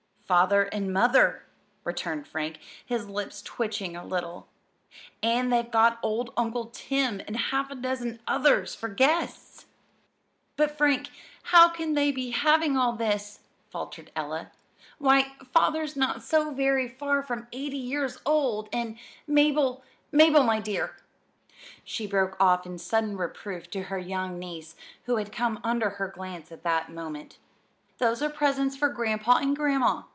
[0.31, 1.43] "Father and Mother,"
[1.83, 4.47] returned Frank, his lips twitching a little.
[5.21, 9.65] "And they've got old Uncle Tim and half a dozen others for guests."
[10.55, 11.09] "But, Frank,
[11.43, 13.41] how can they be having all this?"
[13.71, 14.51] faltered Ella.
[14.99, 18.97] "Why, Father's not so very far from eighty years old, and
[19.27, 19.83] Mabel,
[20.13, 20.95] Mabel, my dear!"
[21.83, 24.77] she broke off in sudden reproof to her young niece,
[25.07, 27.37] who had come under her glance at that moment.
[27.97, 30.03] "Those are presents for Grandpa and Grandma.